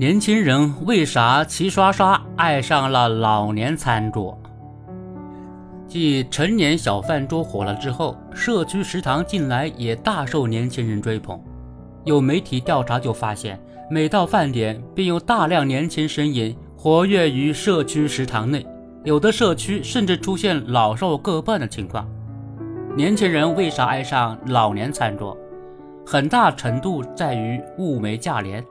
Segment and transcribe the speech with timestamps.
[0.00, 4.34] 年轻人为啥齐刷刷爱上了老年餐桌？
[5.86, 11.38] 继成年小饭桌火了之后，社区食堂近来也大受年轻人追捧。
[12.06, 13.60] 有媒体调查就发现，
[13.90, 18.66] 每到饭点便有大量年轻身影活跃于社区食堂内，
[19.04, 22.08] 有的社区甚至出现老少各半的情况。
[22.96, 25.36] 年轻人为啥爱上老年餐桌？
[26.06, 28.64] 很大程度在于物美价廉。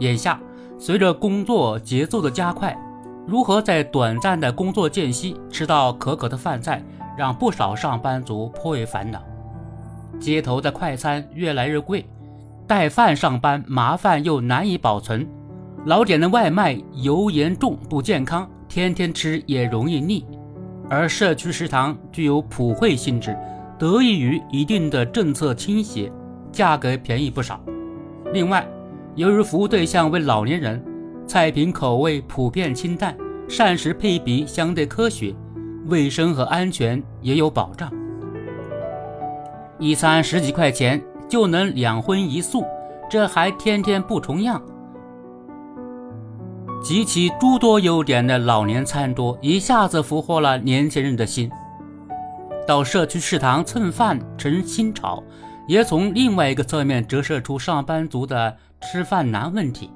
[0.00, 0.40] 眼下，
[0.78, 2.76] 随着工作节奏的加快，
[3.26, 6.82] 如何在短暂的工作间隙吃到可口的饭菜，
[7.16, 9.22] 让不少上班族颇为烦恼。
[10.18, 12.04] 街头的快餐越来越贵，
[12.66, 15.26] 带饭上班麻烦又难以保存，
[15.86, 20.24] 老点的外卖油盐重不健康，天天吃也容易腻。
[20.90, 23.36] 而社区食堂具有普惠性质，
[23.78, 26.12] 得益于一定的政策倾斜，
[26.52, 27.58] 价格便宜不少。
[28.32, 28.66] 另外，
[29.16, 30.82] 由于服务对象为老年人，
[31.24, 33.16] 菜品口味普遍清淡，
[33.48, 35.32] 膳食配比相对科学，
[35.86, 37.88] 卫生和安全也有保障。
[39.78, 42.64] 一餐十几块钱就能两荤一素，
[43.08, 44.60] 这还天天不重样。
[46.82, 51.48] 集齐诸多优点的老年餐桌，一下子俘获了年轻人的心。
[52.66, 55.22] 到社区食堂蹭饭成新潮，
[55.66, 58.56] 也从另外一个侧面折射出上班族的。
[58.92, 59.90] 吃饭难问题，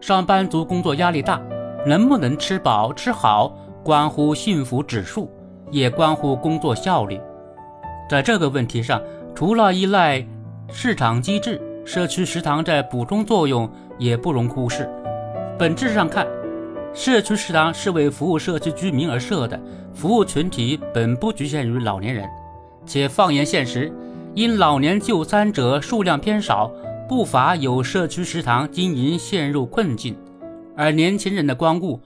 [0.00, 1.38] 上班族工作压力大，
[1.86, 5.30] 能不能吃饱吃好，关乎幸福指数，
[5.70, 7.20] 也关乎工作效率。
[8.08, 9.02] 在这个问题上，
[9.34, 10.26] 除了依赖
[10.70, 14.88] 市场机制，社区食堂在补充作用也不容忽视。
[15.58, 16.26] 本质上看，
[16.94, 19.60] 社区食堂是为服务社区居民而设的，
[19.92, 22.26] 服务群体本不局限于老年人，
[22.86, 23.92] 且放眼现实，
[24.34, 26.70] 因老年就餐者数量偏少。
[27.08, 30.16] 不乏有社区食堂经营陷入困境，
[30.74, 32.00] 而年轻人的光顾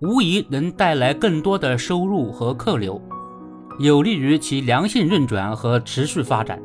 [0.00, 3.02] 无疑能带来更多的收入和客流，
[3.80, 6.62] 有利于其良性运转和持续发展。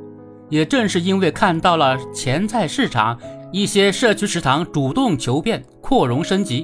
[0.49, 3.17] 也正是因为看到了潜在市场，
[3.51, 6.63] 一些社区食堂主动求变、扩容升级，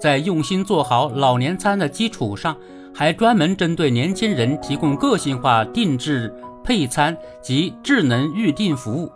[0.00, 2.56] 在用心做好老年餐的基础上，
[2.92, 6.34] 还专门针对年轻人提供个性化定制
[6.64, 9.10] 配餐及智能预订服务。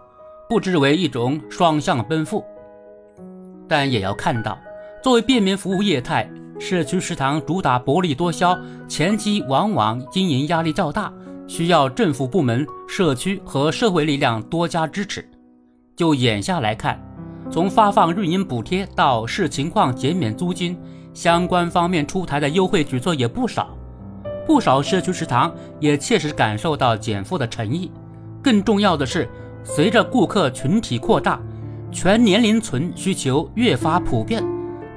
[0.48, 2.44] 不知为一种双向奔赴，
[3.68, 4.56] 但也要看到，
[5.02, 6.30] 作为便民服务业态，
[6.60, 8.56] 社区食堂主打薄利多销，
[8.86, 11.12] 前期往往经营压力较大，
[11.48, 15.28] 需要政府部门、社区和社会力量多加支持。
[15.96, 16.96] 就眼下来看，
[17.50, 20.78] 从发放运营补贴到视情况减免租金，
[21.12, 23.75] 相关方面出台的优惠举措也不少，
[24.46, 27.90] 不少社区食堂也切实感受到减负的诚意。
[28.42, 29.28] 更重要的是。
[29.68, 31.40] 随着顾客群体扩大，
[31.90, 34.40] 全年龄层需求越发普遍，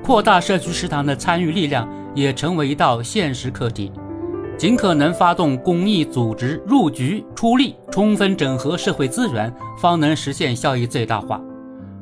[0.04, 3.92] 扩大社区食堂的参与力量也成为一道现实课题。
[4.60, 9.52] 尽可能发动公益组织入局出力，充分整合社会资源，
[9.82, 11.42] 方能实现效益最大化。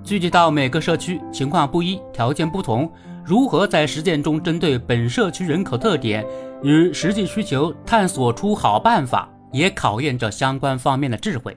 [0.04, 2.92] 具体到每个社区，情况不一，条件不同，
[3.28, 6.26] 如何在实践中针对本社区人口特点
[6.64, 11.56] 与实际需求探索出好办法，也考验着相关方面的智慧。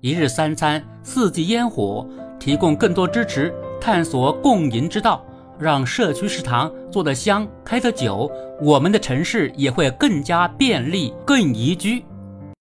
[0.00, 2.06] 一日三餐，四季烟火，
[2.38, 5.24] 提供更多支持，探索共赢之道，
[5.58, 8.30] 让社区食堂做得香，开得久，
[8.62, 12.04] 我们的城市也会更加便利，更宜居。